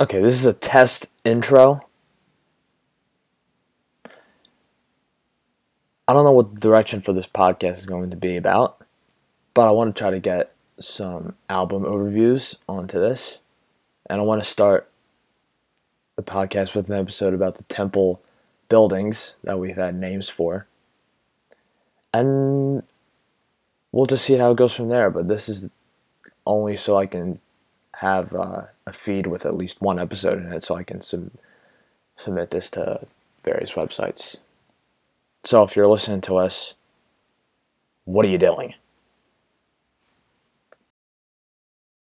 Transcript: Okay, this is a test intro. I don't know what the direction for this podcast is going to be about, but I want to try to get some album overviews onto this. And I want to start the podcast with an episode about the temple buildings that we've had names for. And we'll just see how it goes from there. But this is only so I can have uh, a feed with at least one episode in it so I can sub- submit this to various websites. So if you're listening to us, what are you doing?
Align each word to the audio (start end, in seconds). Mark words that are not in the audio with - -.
Okay, 0.00 0.20
this 0.20 0.34
is 0.34 0.44
a 0.44 0.52
test 0.52 1.06
intro. 1.24 1.86
I 6.08 6.12
don't 6.12 6.24
know 6.24 6.32
what 6.32 6.56
the 6.56 6.60
direction 6.60 7.00
for 7.00 7.12
this 7.12 7.28
podcast 7.28 7.78
is 7.78 7.86
going 7.86 8.10
to 8.10 8.16
be 8.16 8.36
about, 8.36 8.84
but 9.54 9.68
I 9.68 9.70
want 9.70 9.94
to 9.94 9.98
try 9.98 10.10
to 10.10 10.18
get 10.18 10.52
some 10.80 11.36
album 11.48 11.84
overviews 11.84 12.56
onto 12.68 12.98
this. 12.98 13.38
And 14.10 14.20
I 14.20 14.24
want 14.24 14.42
to 14.42 14.48
start 14.48 14.90
the 16.16 16.24
podcast 16.24 16.74
with 16.74 16.90
an 16.90 16.98
episode 16.98 17.32
about 17.32 17.54
the 17.54 17.62
temple 17.64 18.20
buildings 18.68 19.36
that 19.44 19.60
we've 19.60 19.76
had 19.76 19.94
names 19.94 20.28
for. 20.28 20.66
And 22.12 22.82
we'll 23.92 24.06
just 24.06 24.24
see 24.24 24.34
how 24.34 24.50
it 24.50 24.56
goes 24.56 24.74
from 24.74 24.88
there. 24.88 25.08
But 25.08 25.28
this 25.28 25.48
is 25.48 25.70
only 26.44 26.74
so 26.74 26.96
I 26.96 27.06
can 27.06 27.40
have 27.98 28.34
uh, 28.34 28.66
a 28.86 28.92
feed 28.92 29.26
with 29.26 29.46
at 29.46 29.56
least 29.56 29.80
one 29.80 29.98
episode 29.98 30.38
in 30.38 30.52
it 30.52 30.62
so 30.62 30.74
I 30.74 30.82
can 30.82 31.00
sub- 31.00 31.30
submit 32.16 32.50
this 32.50 32.70
to 32.70 33.06
various 33.44 33.72
websites. 33.72 34.38
So 35.44 35.62
if 35.62 35.76
you're 35.76 35.88
listening 35.88 36.20
to 36.22 36.36
us, 36.36 36.74
what 38.04 38.24
are 38.26 38.30
you 38.30 38.38
doing? 38.38 38.74